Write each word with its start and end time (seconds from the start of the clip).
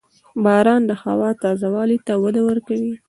•باران 0.43 0.81
د 0.89 0.91
هوا 1.03 1.29
تازه 1.43 1.67
والي 1.75 1.97
ته 2.07 2.13
وده 2.23 2.41
ورکوي. 2.49 2.93